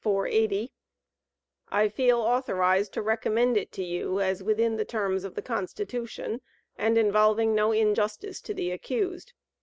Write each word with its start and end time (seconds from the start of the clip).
480), 0.03 0.71
I 1.69 1.87
feel 1.87 2.21
authorized 2.21 2.91
to 2.93 3.03
recommend 3.03 3.55
it 3.55 3.71
to 3.73 3.83
you, 3.83 4.19
as 4.19 4.41
within 4.41 4.77
the 4.77 4.83
terms 4.83 5.23
of 5.23 5.35
the 5.35 5.43
Constitution, 5.43 6.41
and 6.75 6.97
involving 6.97 7.53
no 7.53 7.71
injustice 7.71 8.41
to 8.41 8.55
the 8.55 8.71
accused. 8.71 9.33